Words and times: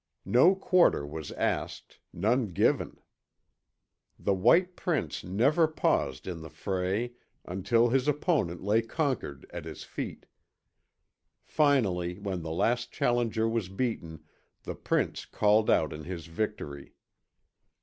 No 0.25 0.55
quarter 0.55 1.05
was 1.05 1.31
asked, 1.33 1.99
none 2.11 2.47
given. 2.47 2.97
The 4.17 4.33
white 4.33 4.75
prince 4.75 5.23
never 5.23 5.67
paused 5.67 6.25
in 6.27 6.41
the 6.41 6.49
fray 6.49 7.13
until 7.45 7.89
his 7.89 8.07
opponent 8.07 8.63
lay 8.63 8.81
conquered 8.81 9.45
at 9.51 9.65
his 9.65 9.83
feet. 9.83 10.25
Finally, 11.43 12.17
when 12.17 12.41
the 12.41 12.49
last 12.49 12.91
challenger 12.91 13.47
was 13.47 13.69
beaten, 13.69 14.23
the 14.63 14.73
prince 14.73 15.23
called 15.23 15.69
out 15.69 15.93
in 15.93 16.05
his 16.05 16.25
victory. 16.25 16.95